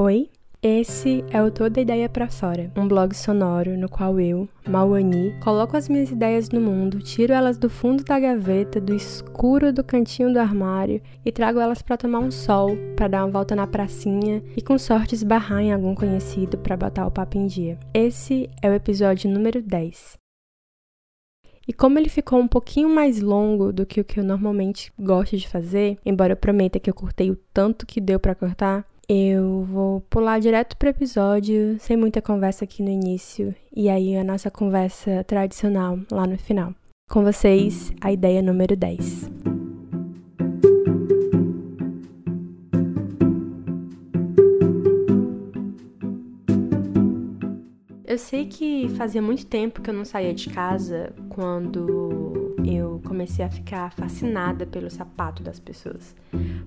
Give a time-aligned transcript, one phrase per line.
[0.00, 0.30] Oi,
[0.62, 5.76] esse é o Toda Ideia para Fora, um blog sonoro no qual eu, Mauani, coloco
[5.76, 10.32] as minhas ideias no mundo, tiro elas do fundo da gaveta, do escuro do cantinho
[10.32, 14.40] do armário e trago elas para tomar um sol, para dar uma volta na pracinha
[14.56, 17.76] e com sorte esbarrar em algum conhecido para botar o papo em dia.
[17.92, 20.16] Esse é o episódio número 10.
[21.66, 25.36] E como ele ficou um pouquinho mais longo do que o que eu normalmente gosto
[25.36, 29.64] de fazer, embora eu prometa que eu cortei o tanto que deu para cortar, eu
[29.64, 34.50] vou pular direto pro episódio, sem muita conversa aqui no início, e aí a nossa
[34.50, 36.74] conversa tradicional lá no final.
[37.10, 39.30] Com vocês, a ideia número 10.
[48.04, 52.47] Eu sei que fazia muito tempo que eu não saía de casa quando
[53.08, 56.14] comecei a ficar fascinada pelo sapato das pessoas.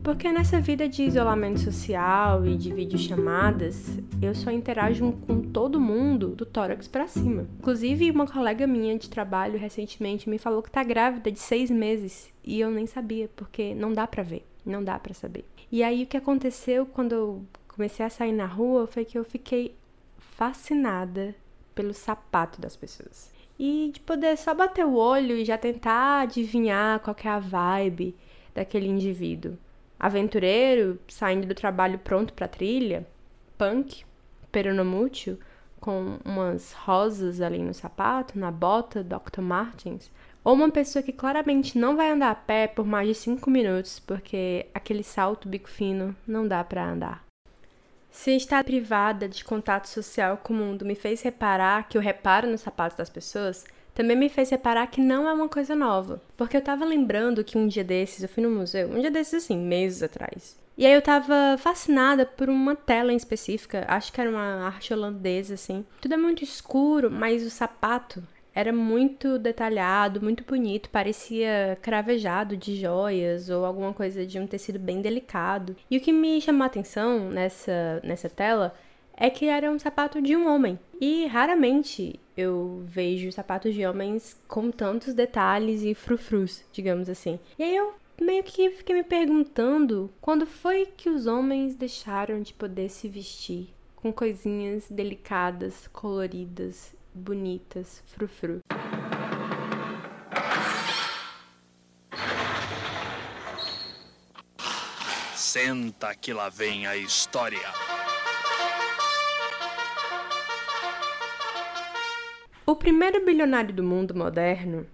[0.04, 6.30] Porque nessa vida de isolamento social e de videochamadas, eu só interajo com todo mundo
[6.30, 7.46] do tórax para cima.
[7.60, 12.34] Inclusive, uma colega minha de trabalho recentemente me falou que tá grávida de seis meses
[12.44, 15.46] e eu nem sabia, porque não dá para ver, não dá para saber.
[15.72, 19.24] E aí o que aconteceu quando eu comecei a sair na rua foi que eu
[19.24, 19.76] fiquei
[20.18, 21.36] fascinada
[21.76, 23.32] pelo sapato das pessoas.
[23.64, 28.16] E de poder só bater o olho e já tentar adivinhar qual é a vibe
[28.56, 29.56] daquele indivíduo.
[30.00, 33.06] Aventureiro, saindo do trabalho pronto para trilha,
[33.60, 34.04] punk,
[34.52, 35.38] peronomútil,
[35.80, 39.42] com umas rosas ali no sapato, na bota Dr.
[39.42, 40.12] Martens,
[40.44, 44.00] ou uma pessoa que claramente não vai andar a pé por mais de 5 minutos,
[44.00, 47.31] porque aquele salto bico fino não dá para andar.
[48.12, 52.48] Se estar privada de contato social com o mundo me fez reparar que eu reparo
[52.48, 56.22] nos sapatos das pessoas, também me fez reparar que não é uma coisa nova.
[56.36, 59.46] Porque eu tava lembrando que um dia desses, eu fui no museu, um dia desses
[59.46, 60.60] assim, meses atrás.
[60.78, 64.94] E aí eu tava fascinada por uma tela em específica, acho que era uma arte
[64.94, 65.86] holandesa, assim.
[66.02, 68.24] Tudo é muito escuro, mas o sapato
[68.54, 74.78] era muito detalhado, muito bonito, parecia cravejado de joias ou alguma coisa de um tecido
[74.78, 75.76] bem delicado.
[75.90, 78.76] E o que me chamou a atenção nessa, nessa tela
[79.16, 80.80] é que era um sapato de um homem.
[81.00, 87.40] E raramente eu vejo sapatos de homens com tantos detalhes e frufrus, digamos assim.
[87.58, 92.54] E aí eu meio que fiquei me perguntando quando foi que os homens deixaram de
[92.54, 98.60] poder se vestir com coisinhas delicadas, coloridas bonitas, frufru.
[105.36, 107.60] Senta que lá vem a história.
[112.66, 114.88] O primeiro bilionário do mundo moderno,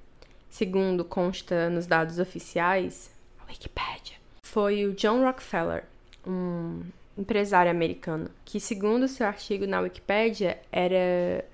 [0.49, 3.11] segundo consta nos dados oficiais,
[3.47, 5.84] Wikipedia, foi o John Rockefeller,
[6.25, 6.81] um
[7.17, 11.45] empresário americano, que segundo seu artigo na Wikipedia era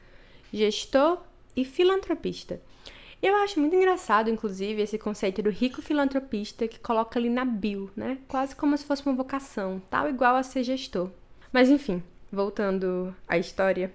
[0.53, 1.21] gestor
[1.55, 2.61] e filantropista.
[3.21, 7.89] Eu acho muito engraçado, inclusive, esse conceito do rico filantropista que coloca ali na bio,
[7.95, 8.17] né?
[8.27, 11.09] Quase como se fosse uma vocação, tal igual a ser gestor.
[11.51, 13.93] Mas enfim, voltando à história.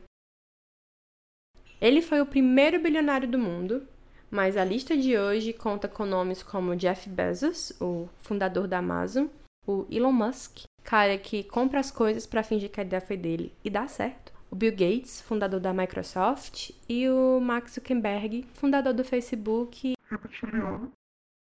[1.81, 3.87] Ele foi o primeiro bilionário do mundo,
[4.31, 9.27] mas a lista de hoje conta com nomes como Jeff Bezos, o fundador da Amazon,
[9.67, 13.53] o Elon Musk, cara que compra as coisas para fingir que a ideia foi dele
[13.63, 19.05] e dá certo, o Bill Gates, fundador da Microsoft, e o Mark Zuckerberg, fundador do
[19.05, 19.95] Facebook.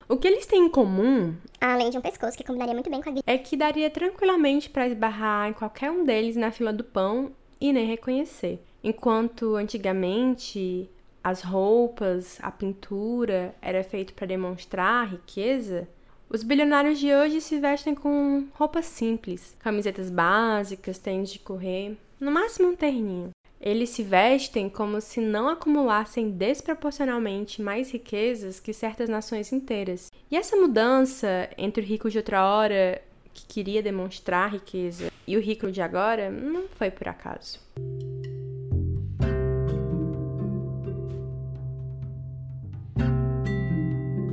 [0.09, 3.11] O que eles têm em comum, além de um pescoço que combinaria muito bem com
[3.11, 7.33] a é que daria tranquilamente para esbarrar em qualquer um deles na fila do pão
[7.61, 8.63] e nem reconhecer.
[8.85, 10.89] Enquanto antigamente
[11.25, 15.89] as roupas, a pintura era feito para demonstrar riqueza,
[16.29, 22.31] os bilionários de hoje se vestem com roupas simples, camisetas básicas, tênis de correr, no
[22.31, 23.31] máximo um terninho.
[23.61, 30.11] Eles se vestem como se não acumulassem desproporcionalmente mais riquezas que certas nações inteiras.
[30.31, 33.01] E essa mudança entre o rico de outra hora,
[33.33, 37.59] que queria demonstrar riqueza, e o rico de agora, não foi por acaso.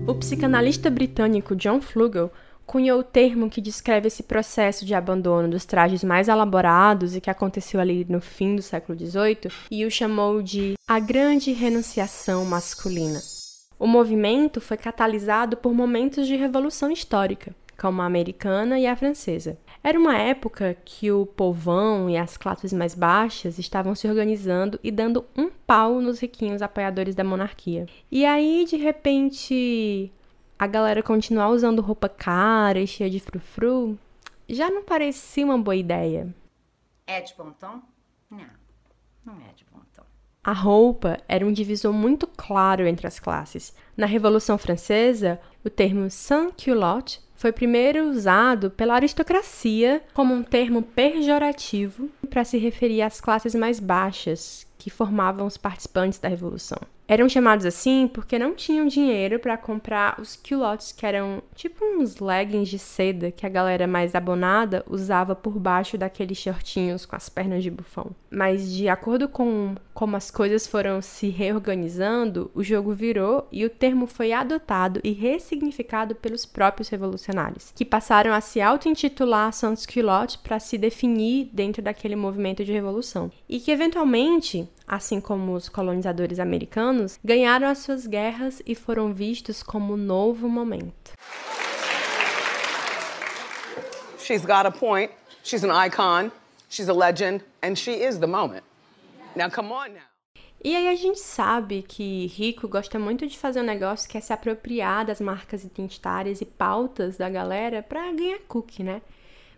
[0.06, 2.30] O psicanalista britânico John Flugel
[2.66, 7.30] cunhou o termo que descreve esse processo de abandono dos trajes mais elaborados e que
[7.30, 13.22] aconteceu ali no fim do século XVIII e o chamou de a grande renunciação masculina.
[13.80, 19.58] O movimento foi catalisado por momentos de revolução histórica, como a americana e a francesa.
[19.84, 24.90] Era uma época que o povão e as classes mais baixas estavam se organizando e
[24.90, 27.86] dando um pau nos riquinhos apoiadores da monarquia.
[28.10, 30.10] E aí, de repente,
[30.64, 34.00] a galera continuar usando roupa cara e cheia de frufru
[34.48, 36.34] já não parecia uma boa ideia.
[37.06, 37.82] É de bom tom?
[38.32, 38.48] Não,
[39.26, 40.04] não é de bom tom.
[40.42, 43.76] A roupa era um divisor muito claro entre as classes.
[43.98, 52.10] Na Revolução Francesa, o termo sans-culotte foi primeiro usado pela aristocracia como um termo pejorativo
[52.30, 56.80] para se referir às classes mais baixas que formavam os participantes da Revolução.
[57.08, 62.20] Eram chamados assim porque não tinham dinheiro para comprar os culottes, que eram tipo uns
[62.20, 67.28] leggings de seda que a galera mais abonada usava por baixo daqueles shortinhos com as
[67.28, 68.12] pernas de bufão.
[68.32, 73.70] Mas de acordo com como as coisas foram se reorganizando, o jogo virou e o
[73.70, 77.33] termo foi adotado e ressignificado pelos próprios revolucionários,
[77.76, 83.32] que passaram a se auto-intitular sans culotte para se definir dentro daquele movimento de revolução.
[83.48, 89.64] E que eventualmente assim como os colonizadores americanos, ganharam as suas guerras e foram vistos
[89.64, 91.14] como um novo momento.
[94.20, 95.12] She's got a point.
[95.44, 96.32] She's an icon.
[96.70, 98.64] She's a legend and she is the moment.
[99.36, 100.13] Now come on now.
[100.64, 104.22] E aí a gente sabe que rico gosta muito de fazer um negócio que é
[104.22, 109.02] se apropriar das marcas identitárias e pautas da galera para ganhar cookie, né?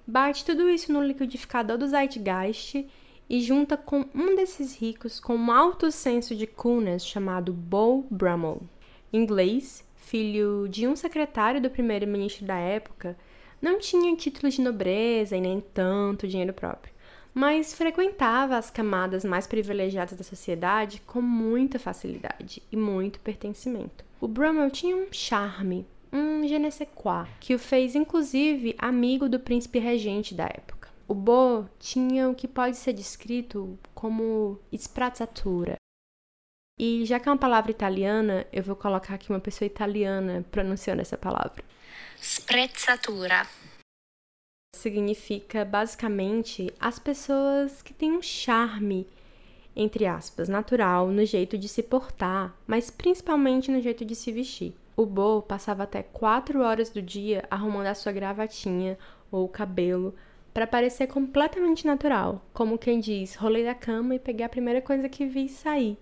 [0.07, 2.87] Bate tudo isso no liquidificador do Zeitgeist
[3.29, 8.63] e junta com um desses ricos com um alto senso de coolness chamado Beau Brummel.
[9.13, 13.15] Inglês, filho de um secretário do primeiro-ministro da época,
[13.61, 16.93] não tinha títulos de nobreza e nem tanto dinheiro próprio,
[17.35, 24.05] mas frequentava as camadas mais privilegiadas da sociedade com muita facilidade e muito pertencimento.
[24.21, 29.27] O Brummel tinha um charme, um je ne sais quoi, que o fez inclusive amigo
[29.27, 30.87] do príncipe regente da época.
[31.09, 35.75] O Bo tinha o que pode ser descrito como sprezzatura.
[36.79, 41.01] E já que é uma palavra italiana, eu vou colocar aqui uma pessoa italiana pronunciando
[41.01, 41.63] essa palavra.
[42.19, 43.45] Sprezzatura.
[44.75, 49.07] Significa basicamente as pessoas que têm um charme,
[49.75, 54.75] entre aspas, natural no jeito de se portar, mas principalmente no jeito de se vestir.
[54.95, 58.97] O Bo passava até quatro horas do dia arrumando a sua gravatinha
[59.31, 60.13] ou o cabelo
[60.53, 65.09] para parecer completamente natural, como quem diz, rolei da cama e peguei a primeira coisa
[65.09, 65.97] que vi sair.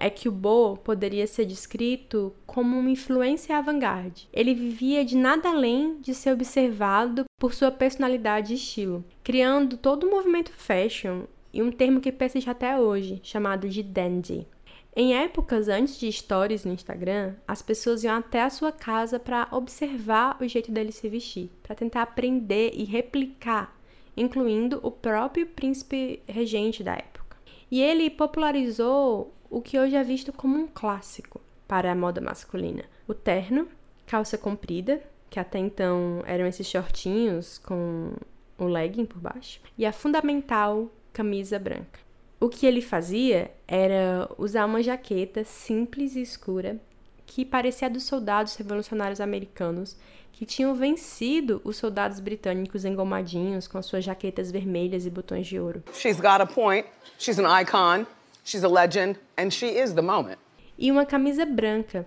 [0.00, 4.28] É que o Bo poderia ser descrito como uma influência avant-garde.
[4.32, 10.06] Ele vivia de nada além de ser observado por sua personalidade e estilo, criando todo
[10.06, 11.22] o movimento fashion
[11.52, 14.46] e um termo que persiste até hoje, chamado de dandy.
[14.94, 19.48] Em épocas antes de stories no Instagram, as pessoas iam até a sua casa para
[19.52, 23.78] observar o jeito dele se vestir, para tentar aprender e replicar
[24.18, 27.27] incluindo o próprio príncipe regente da época.
[27.70, 32.84] E ele popularizou o que hoje é visto como um clássico para a moda masculina:
[33.06, 33.68] o terno,
[34.06, 38.12] calça comprida, que até então eram esses shortinhos com
[38.58, 42.00] o legging por baixo, e a fundamental camisa branca.
[42.40, 46.80] O que ele fazia era usar uma jaqueta simples e escura
[47.26, 49.96] que parecia dos soldados revolucionários americanos
[50.38, 55.82] que tinham vencido os soldados britânicos engomadinhos com suas jaquetas vermelhas e botões de ouro.
[55.92, 56.86] She's got a point.
[57.18, 58.06] She's an icon.
[58.44, 60.38] She's a legend and she is the moment.
[60.78, 62.06] E uma camisa branca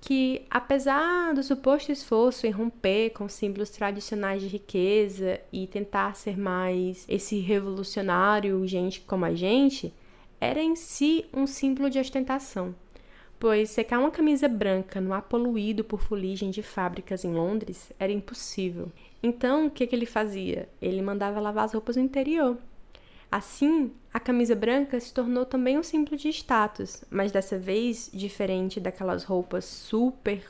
[0.00, 6.38] que, apesar do suposto esforço em romper com símbolos tradicionais de riqueza e tentar ser
[6.38, 9.92] mais esse revolucionário, gente como a gente,
[10.40, 12.74] era em si um símbolo de ostentação
[13.38, 18.12] pois secar uma camisa branca no ar poluído por fuligem de fábricas em Londres era
[18.12, 18.90] impossível.
[19.22, 20.68] Então, o que, que ele fazia?
[20.80, 22.56] Ele mandava lavar as roupas no interior.
[23.30, 28.80] Assim, a camisa branca se tornou também um símbolo de status, mas dessa vez, diferente
[28.80, 30.42] daquelas roupas super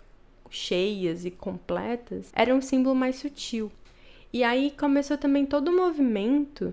[0.50, 3.72] cheias e completas, era um símbolo mais sutil.
[4.32, 6.72] E aí começou também todo o movimento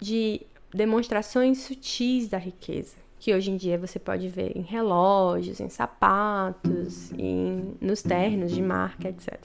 [0.00, 0.40] de
[0.72, 7.10] demonstrações sutis da riqueza que hoje em dia você pode ver em relógios, em sapatos,
[7.16, 9.40] em, nos ternos de marca, etc.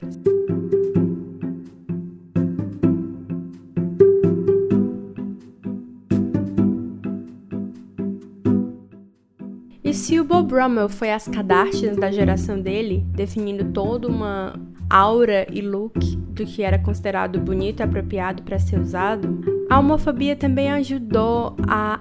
[9.82, 14.60] E se o Bob Brummel foi as Kardashians da geração dele, definindo toda uma
[14.90, 20.36] aura e look do que era considerado bonito e apropriado para ser usado, a homofobia
[20.36, 21.98] também ajudou a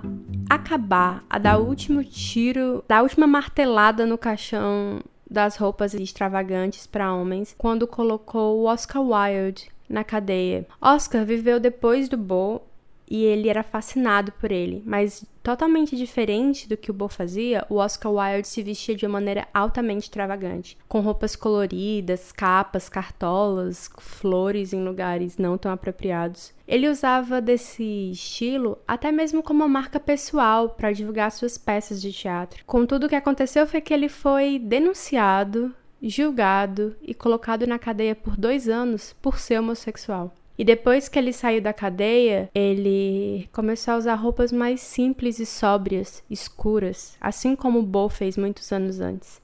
[0.50, 6.88] acabar, a dar o último tiro, dar a última martelada no caixão das roupas extravagantes
[6.88, 10.66] para homens quando colocou o Oscar Wilde na cadeia.
[10.82, 12.62] Oscar viveu depois do Bo
[13.10, 17.76] e ele era fascinado por ele, mas totalmente diferente do que o Bo fazia, o
[17.76, 24.74] Oscar Wilde se vestia de uma maneira altamente extravagante, com roupas coloridas, capas, cartolas, flores
[24.74, 26.54] em lugares não tão apropriados.
[26.68, 32.14] Ele usava desse estilo até mesmo como uma marca pessoal para divulgar suas peças de
[32.14, 32.64] teatro.
[32.66, 38.38] Contudo, o que aconteceu foi que ele foi denunciado, julgado e colocado na cadeia por
[38.38, 40.32] dois anos por ser homossexual.
[40.60, 45.46] E depois que ele saiu da cadeia, ele começou a usar roupas mais simples e
[45.46, 49.42] sóbrias, escuras, assim como Bo fez muitos anos antes.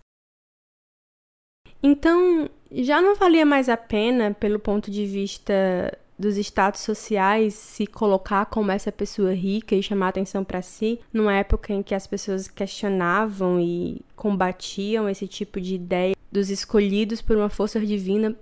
[1.81, 7.88] Então, já não valia mais a pena, pelo ponto de vista dos status sociais, se
[7.88, 12.05] colocar como essa pessoa rica e chamar atenção para si, numa época em que as
[12.05, 18.36] pessoas questionavam e combatiam esse tipo de ideia dos escolhidos por uma força divina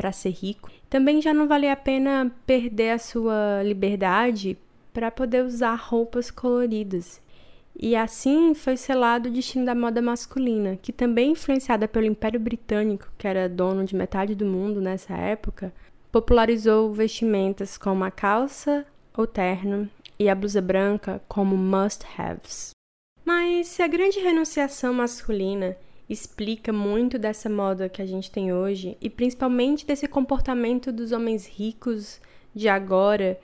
[0.00, 0.70] para ser rico.
[0.88, 4.56] Também já não valia a pena perder a sua liberdade
[4.94, 7.20] para poder usar roupas coloridas.
[7.78, 13.12] E assim foi selado o destino da moda masculina, que também influenciada pelo Império Britânico,
[13.18, 15.70] que era dono de metade do mundo nessa época,
[16.10, 19.86] popularizou vestimentas como a calça ou terno
[20.18, 22.70] e a blusa branca como must-haves.
[23.22, 25.76] Mas se a grande renunciação masculina
[26.10, 31.46] explica muito dessa moda que a gente tem hoje e principalmente desse comportamento dos homens
[31.46, 32.20] ricos
[32.52, 33.38] de agora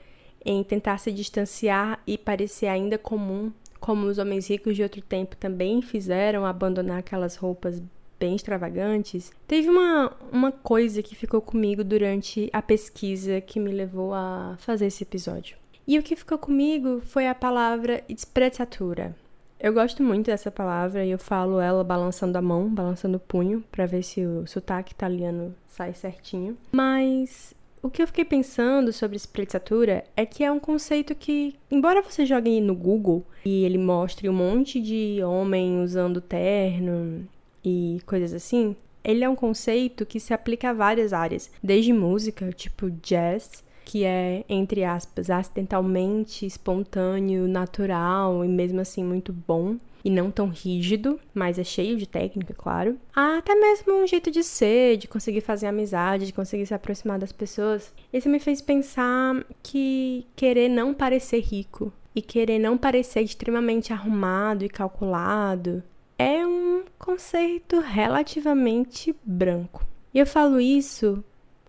[0.45, 5.37] em tentar se distanciar e parecer ainda comum, como os homens ricos de outro tempo
[5.37, 7.81] também fizeram, abandonar aquelas roupas
[8.19, 9.31] bem extravagantes.
[9.47, 14.87] Teve uma, uma coisa que ficou comigo durante a pesquisa que me levou a fazer
[14.87, 15.57] esse episódio.
[15.87, 19.15] E o que ficou comigo foi a palavra sprezzatura,
[19.59, 23.63] eu gosto muito dessa palavra e eu falo ela balançando a mão, balançando o punho,
[23.71, 26.57] para ver se o sotaque italiano sai certinho.
[26.71, 32.01] Mas o que eu fiquei pensando sobre sprezzatura é que é um conceito que, embora
[32.01, 37.27] você jogue no Google e ele mostre um monte de homem usando terno
[37.63, 42.51] e coisas assim, ele é um conceito que se aplica a várias áreas, desde música,
[42.51, 50.09] tipo jazz, que é, entre aspas, acidentalmente espontâneo, natural e mesmo assim muito bom e
[50.09, 52.97] não tão rígido, mas é cheio de técnica, claro.
[53.15, 57.17] Há até mesmo um jeito de ser, de conseguir fazer amizade, de conseguir se aproximar
[57.17, 57.93] das pessoas.
[58.11, 64.65] Isso me fez pensar que querer não parecer rico e querer não parecer extremamente arrumado
[64.65, 65.81] e calculado
[66.19, 69.85] é um conceito relativamente branco.
[70.13, 71.23] E eu falo isso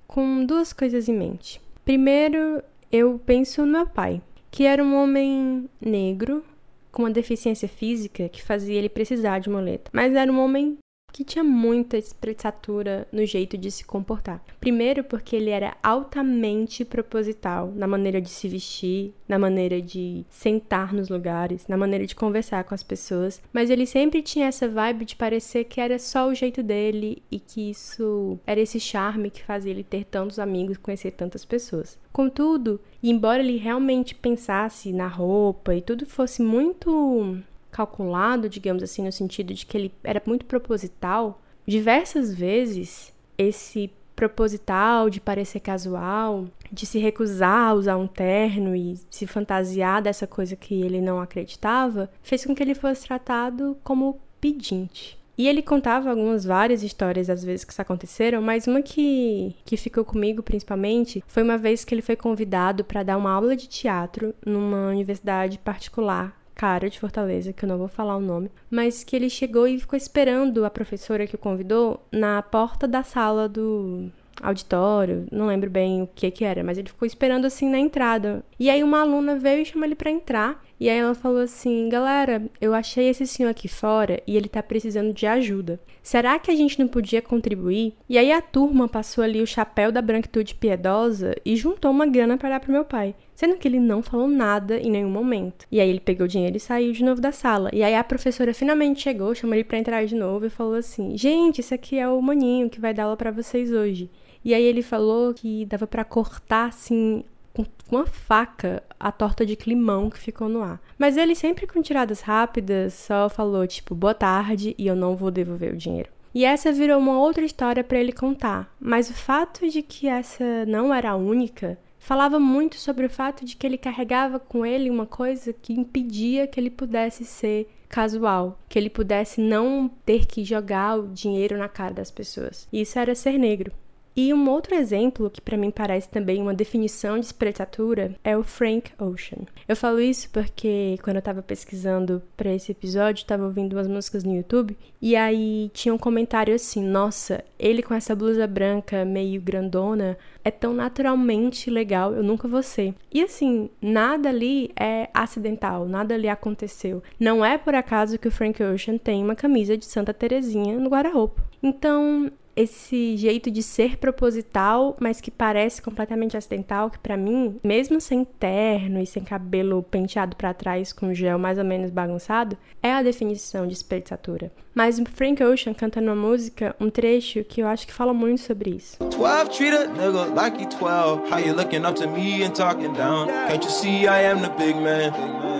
[0.05, 1.61] com duas coisas em mente.
[1.89, 6.45] Primeiro, eu penso no meu pai, que era um homem negro
[6.93, 10.77] com uma deficiência física que fazia ele precisar de muleta, mas era um homem
[11.13, 14.43] que tinha muita espreitatura no jeito de se comportar.
[14.61, 20.93] Primeiro, porque ele era altamente proposital na maneira de se vestir, na maneira de sentar
[20.93, 25.05] nos lugares, na maneira de conversar com as pessoas, mas ele sempre tinha essa vibe
[25.05, 29.43] de parecer que era só o jeito dele e que isso era esse charme que
[29.43, 31.99] fazia ele ter tantos amigos, conhecer tantas pessoas.
[32.13, 37.39] Contudo, embora ele realmente pensasse na roupa e tudo fosse muito
[37.71, 45.09] calculado, digamos assim, no sentido de que ele era muito proposital, diversas vezes esse proposital
[45.09, 50.57] de parecer casual, de se recusar a usar um terno e se fantasiar dessa coisa
[50.57, 55.17] que ele não acreditava, fez com que ele fosse tratado como pedinte.
[55.39, 59.77] E ele contava algumas várias histórias das vezes que isso aconteceram, mas uma que, que
[59.77, 63.69] ficou comigo principalmente foi uma vez que ele foi convidado para dar uma aula de
[63.69, 69.05] teatro numa universidade particular cara de Fortaleza, que eu não vou falar o nome, mas
[69.05, 73.49] que ele chegou e ficou esperando a professora que o convidou na porta da sala
[73.49, 74.11] do
[74.43, 78.43] auditório, não lembro bem o que que era, mas ele ficou esperando assim na entrada.
[78.59, 80.65] E aí uma aluna veio e chamou ele para entrar.
[80.81, 84.63] E aí ela falou assim: "Galera, eu achei esse senhor aqui fora e ele tá
[84.63, 85.81] precisando de ajuda.
[86.03, 89.91] Será que a gente não podia contribuir?" E aí a turma passou ali o chapéu
[89.91, 93.79] da branquitude piedosa e juntou uma grana para dar pro meu pai sendo que ele
[93.79, 95.65] não falou nada em nenhum momento.
[95.71, 97.71] E aí ele pegou o dinheiro e saiu de novo da sala.
[97.73, 101.17] E aí a professora finalmente chegou, chamou ele para entrar de novo e falou assim:
[101.17, 104.11] "Gente, esse aqui é o maninho que vai dar aula para vocês hoje".
[104.45, 107.23] E aí ele falou que dava para cortar assim
[107.65, 110.81] com uma faca a torta de climão que ficou no ar.
[110.99, 115.31] Mas ele sempre com tiradas rápidas só falou tipo boa tarde e eu não vou
[115.31, 116.11] devolver o dinheiro.
[116.35, 118.73] E essa virou uma outra história para ele contar.
[118.79, 123.45] Mas o fato de que essa não era a única falava muito sobre o fato
[123.45, 128.59] de que ele carregava com ele uma coisa que impedia que ele pudesse ser casual,
[128.69, 132.69] que ele pudesse não ter que jogar o dinheiro na cara das pessoas.
[132.73, 133.73] Isso era ser negro.
[134.21, 138.43] E um outro exemplo, que para mim parece também uma definição de espreitatura, é o
[138.43, 139.43] Frank Ocean.
[139.69, 144.25] Eu falo isso porque quando eu tava pesquisando para esse episódio, tava ouvindo umas músicas
[144.25, 149.41] no YouTube, e aí tinha um comentário assim: "Nossa, ele com essa blusa branca meio
[149.41, 152.97] grandona é tão naturalmente legal, eu nunca vou ser".
[153.15, 157.05] E assim, nada ali é acidental, nada ali aconteceu.
[157.21, 160.91] Não é por acaso que o Frank Ocean tem uma camisa de Santa Terezinha no
[160.91, 161.41] guarda-roupa.
[161.63, 168.01] Então, esse jeito de ser proposital, mas que parece completamente acidental, que para mim, mesmo
[168.01, 172.93] sem terno e sem cabelo penteado para trás com gel mais ou menos bagunçado, é
[172.93, 174.51] a definição de espreitatura.
[174.75, 178.41] Mas o Frank Ocean canta numa música um trecho que eu acho que fala muito
[178.41, 178.99] sobre isso.
[178.99, 181.31] 12 treat a nigga like he 12.
[181.31, 183.29] How you looking up to me and talking down?
[183.49, 185.13] Can't you see I am the big man?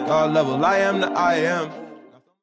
[0.07, 1.89] God level, I am the I am.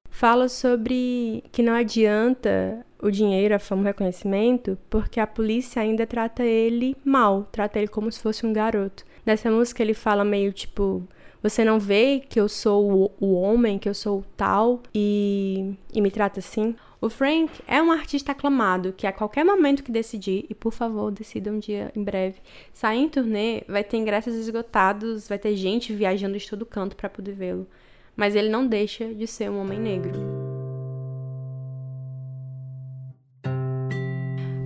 [0.09, 6.05] Fala sobre que não adianta o dinheiro, a fama, o reconhecimento, porque a polícia ainda
[6.05, 9.05] trata ele mal, trata ele como se fosse um garoto.
[9.25, 11.07] Nessa música ele fala meio tipo,
[11.41, 15.73] você não vê que eu sou o, o homem, que eu sou o tal e,
[15.93, 16.75] e me trata assim?
[16.99, 21.11] O Frank é um artista aclamado que a qualquer momento que decidir, e por favor,
[21.11, 22.39] decida um dia em breve,
[22.73, 27.09] sair em turnê, vai ter ingressos esgotados, vai ter gente viajando de todo canto para
[27.09, 27.67] poder vê-lo.
[28.15, 30.44] Mas ele não deixa de ser um homem negro.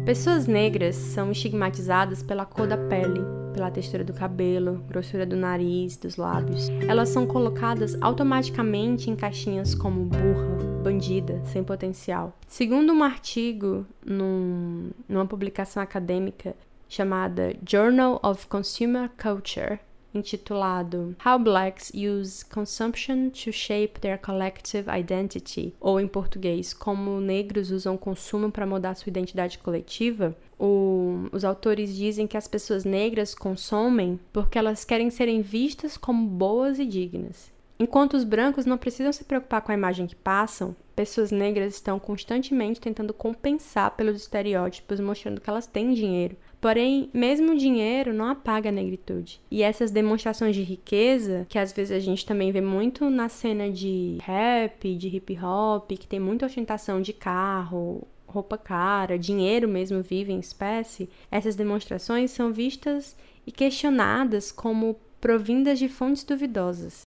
[0.09, 3.21] Pessoas negras são estigmatizadas pela cor da pele,
[3.53, 6.67] pela textura do cabelo, grossura do nariz, dos lábios.
[6.87, 12.35] Elas são colocadas automaticamente em caixinhas como burra, bandida, sem potencial.
[12.47, 16.55] Segundo um artigo num, numa publicação acadêmica
[16.87, 19.79] chamada Journal of Consumer Culture,
[20.13, 27.71] intitulado How Blacks Use Consumption to Shape Their Collective Identity, ou em português, Como Negros
[27.71, 33.33] Usam Consumo para Mudar Sua Identidade Coletiva, o, os autores dizem que as pessoas negras
[33.33, 37.51] consomem porque elas querem serem vistas como boas e dignas.
[37.81, 41.97] Enquanto os brancos não precisam se preocupar com a imagem que passam, pessoas negras estão
[41.97, 48.25] constantemente tentando compensar pelos estereótipos, mostrando que elas têm dinheiro, Porém, mesmo o dinheiro não
[48.25, 49.39] apaga a negritude.
[49.49, 53.71] E essas demonstrações de riqueza, que às vezes a gente também vê muito na cena
[53.71, 60.01] de rap, de hip hop, que tem muita ostentação de carro, roupa cara, dinheiro mesmo
[60.01, 63.15] vivo em espécie, essas demonstrações são vistas
[63.47, 67.08] e questionadas como provindas de fontes duvidosas.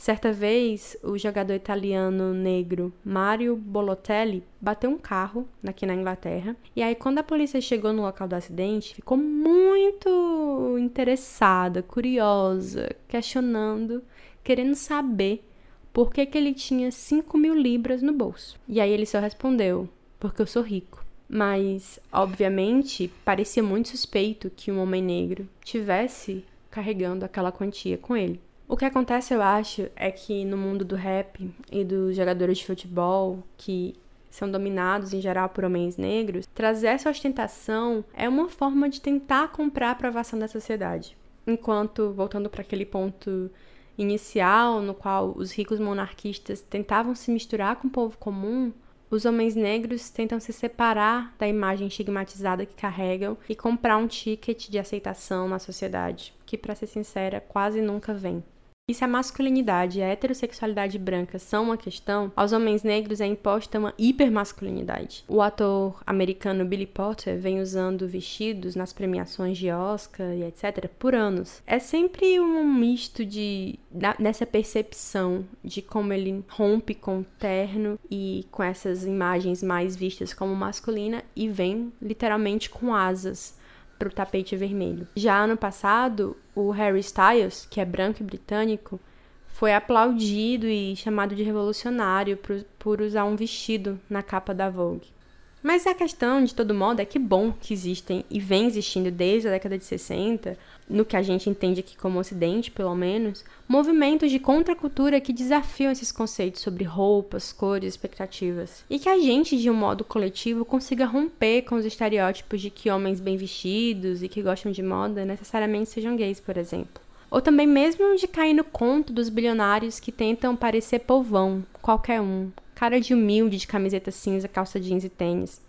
[0.00, 6.56] Certa vez, o jogador italiano negro Mario Bolotelli bateu um carro aqui na Inglaterra.
[6.74, 14.02] E aí, quando a polícia chegou no local do acidente, ficou muito interessada, curiosa, questionando,
[14.42, 15.46] querendo saber
[15.92, 18.58] por que, que ele tinha 5 mil libras no bolso.
[18.66, 19.86] E aí ele só respondeu:
[20.18, 21.04] porque eu sou rico.
[21.28, 28.40] Mas, obviamente, parecia muito suspeito que um homem negro tivesse carregando aquela quantia com ele.
[28.70, 32.66] O que acontece, eu acho, é que no mundo do rap e dos jogadores de
[32.66, 33.96] futebol, que
[34.30, 39.48] são dominados em geral por homens negros, trazer essa ostentação é uma forma de tentar
[39.48, 41.16] comprar a aprovação da sociedade.
[41.44, 43.50] Enquanto, voltando para aquele ponto
[43.98, 48.72] inicial, no qual os ricos monarquistas tentavam se misturar com o povo comum,
[49.10, 54.68] os homens negros tentam se separar da imagem estigmatizada que carregam e comprar um ticket
[54.68, 58.44] de aceitação na sociedade, que, para ser sincera, quase nunca vem.
[58.90, 63.26] E se a masculinidade e a heterossexualidade branca são uma questão, aos homens negros é
[63.26, 65.24] imposta uma hipermasculinidade.
[65.28, 70.88] O ator americano Billy Potter vem usando vestidos nas premiações de Oscar e etc.
[70.98, 71.62] por anos.
[71.68, 73.78] É sempre um misto de
[74.18, 80.34] dessa percepção de como ele rompe com o terno e com essas imagens mais vistas
[80.34, 83.59] como masculina e vem literalmente com asas
[84.00, 85.06] para o tapete vermelho.
[85.14, 88.98] Já ano passado, o Harry Styles, que é branco e britânico,
[89.46, 95.12] foi aplaudido e chamado de revolucionário por, por usar um vestido na capa da Vogue.
[95.62, 99.46] Mas a questão, de todo modo, é que bom que existem e vem existindo desde
[99.46, 100.56] a década de 60,
[100.88, 105.92] no que a gente entende aqui como Ocidente, pelo menos, movimentos de contracultura que desafiam
[105.92, 108.84] esses conceitos sobre roupas, cores, expectativas.
[108.88, 112.90] E que a gente, de um modo coletivo, consiga romper com os estereótipos de que
[112.90, 117.02] homens bem vestidos e que gostam de moda necessariamente sejam gays, por exemplo.
[117.30, 122.50] Ou também mesmo de cair no conto dos bilionários que tentam parecer povão, qualquer um,
[122.80, 125.60] cara de humilde de camiseta cinza, calça jeans e tênis,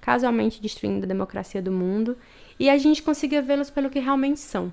[0.00, 2.18] casualmente destruindo a democracia do mundo,
[2.58, 4.72] e a gente consiga vê-los pelo que realmente são.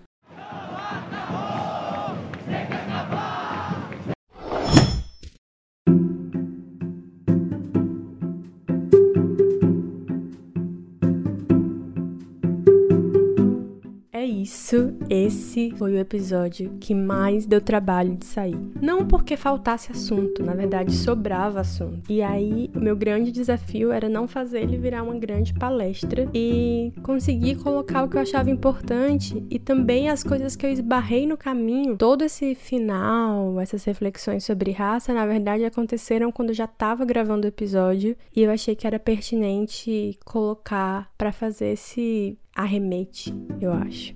[14.23, 18.57] Isso, esse foi o episódio que mais deu trabalho de sair.
[18.81, 22.11] Não porque faltasse assunto, na verdade sobrava assunto.
[22.11, 27.55] E aí, meu grande desafio era não fazer ele virar uma grande palestra e conseguir
[27.55, 31.97] colocar o que eu achava importante e também as coisas que eu esbarrei no caminho.
[31.97, 37.45] Todo esse final, essas reflexões sobre raça, na verdade aconteceram quando eu já estava gravando
[37.45, 44.15] o episódio e eu achei que era pertinente colocar para fazer esse arremete, eu acho.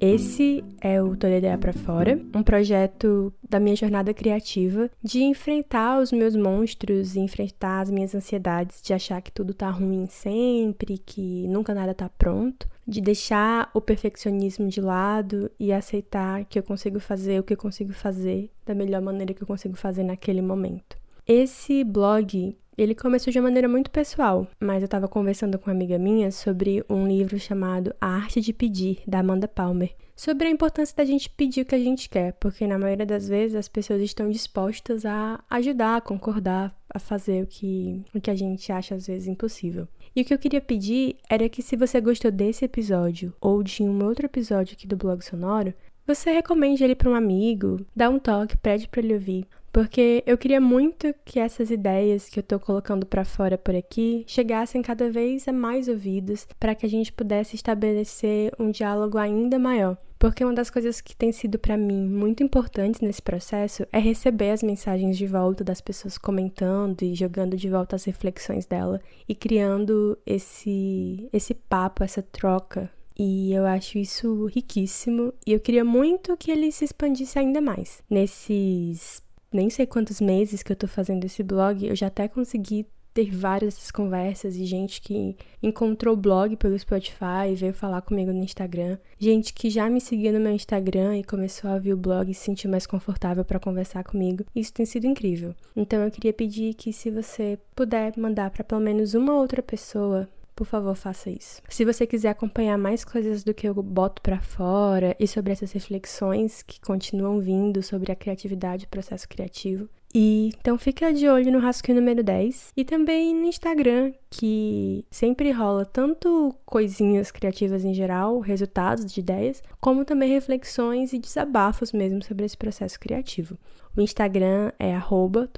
[0.00, 5.98] Esse é o Toda Ideia para Fora, um projeto da minha jornada criativa de enfrentar
[5.98, 11.48] os meus monstros, enfrentar as minhas ansiedades de achar que tudo tá ruim sempre, que
[11.48, 17.00] nunca nada tá pronto, de deixar o perfeccionismo de lado e aceitar que eu consigo
[17.00, 20.98] fazer o que eu consigo fazer da melhor maneira que eu consigo fazer naquele momento.
[21.26, 25.76] Esse blog ele começou de uma maneira muito pessoal, mas eu estava conversando com uma
[25.76, 30.50] amiga minha sobre um livro chamado A Arte de Pedir, da Amanda Palmer, sobre a
[30.50, 33.68] importância da gente pedir o que a gente quer, porque na maioria das vezes as
[33.68, 38.70] pessoas estão dispostas a ajudar, a concordar, a fazer o que, o que a gente
[38.72, 39.86] acha às vezes impossível.
[40.14, 43.82] E o que eu queria pedir era que se você gostou desse episódio ou de
[43.82, 45.74] um outro episódio aqui do blog sonoro,
[46.06, 50.38] você recomende ele para um amigo, dá um toque, pede para ele ouvir porque eu
[50.38, 55.10] queria muito que essas ideias que eu tô colocando para fora por aqui chegassem cada
[55.10, 59.96] vez a mais ouvidos, para que a gente pudesse estabelecer um diálogo ainda maior.
[60.16, 64.52] Porque uma das coisas que tem sido para mim muito importantes nesse processo é receber
[64.52, 69.34] as mensagens de volta das pessoas comentando e jogando de volta as reflexões dela e
[69.34, 76.36] criando esse esse papo, essa troca e eu acho isso riquíssimo e eu queria muito
[76.36, 78.02] que ele se expandisse ainda mais.
[78.10, 79.23] Nesses
[79.54, 83.30] nem sei quantos meses que eu tô fazendo esse blog, eu já até consegui ter
[83.30, 88.42] várias conversas e gente que encontrou o blog pelo Spotify e veio falar comigo no
[88.42, 88.98] Instagram.
[89.16, 92.34] Gente que já me seguia no meu Instagram e começou a ver o blog e
[92.34, 94.44] se sentir mais confortável para conversar comigo.
[94.54, 95.54] Isso tem sido incrível.
[95.76, 100.28] Então eu queria pedir que se você puder mandar para pelo menos uma outra pessoa
[100.54, 101.60] por favor, faça isso.
[101.68, 105.72] Se você quiser acompanhar mais coisas do que eu boto para fora e sobre essas
[105.72, 111.28] reflexões que continuam vindo sobre a criatividade e o processo criativo, e então fica de
[111.28, 117.84] olho no rascunho número 10 e também no Instagram, que sempre rola tanto coisinhas criativas
[117.84, 123.58] em geral, resultados de ideias, como também reflexões e desabafos mesmo sobre esse processo criativo.
[123.96, 125.50] O Instagram é arroba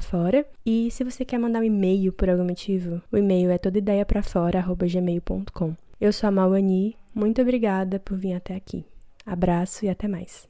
[0.00, 0.46] fora.
[0.64, 4.04] E se você quer mandar um e-mail por algum motivo, o e-mail é toda ideia
[4.04, 5.74] pra fora, arroba gmail.com.
[6.00, 8.84] Eu sou a Mauani, muito obrigada por vir até aqui.
[9.26, 10.46] Abraço e até mais.